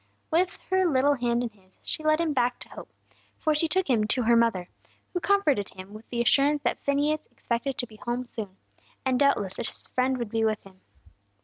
With 0.31 0.57
her 0.71 0.83
little 0.83 1.13
hand 1.13 1.43
in 1.43 1.49
his, 1.49 1.73
she 1.83 2.03
led 2.03 2.19
him 2.19 2.33
back 2.33 2.57
to 2.61 2.69
hope, 2.69 2.89
for 3.37 3.53
she 3.53 3.67
took 3.67 3.87
him 3.87 4.05
to 4.07 4.23
her 4.23 4.35
mother, 4.35 4.67
who 5.13 5.19
comforted 5.19 5.69
him 5.69 5.93
with 5.93 6.09
the 6.09 6.23
assurance 6.23 6.63
that 6.63 6.81
Phineas 6.83 7.27
expected 7.29 7.77
to 7.77 7.85
be 7.85 7.97
home 7.97 8.25
soon, 8.25 8.57
and 9.05 9.19
doubtless 9.19 9.57
his 9.57 9.83
friend 9.89 10.17
would 10.17 10.29
be 10.31 10.43
with 10.43 10.63
him. 10.63 10.81